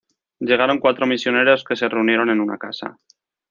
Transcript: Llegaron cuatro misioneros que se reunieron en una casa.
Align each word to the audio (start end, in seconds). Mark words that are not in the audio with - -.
Llegaron 0.39 0.79
cuatro 0.79 1.05
misioneros 1.05 1.63
que 1.63 1.75
se 1.75 1.87
reunieron 1.87 2.31
en 2.31 2.39
una 2.41 2.57
casa. 2.57 2.97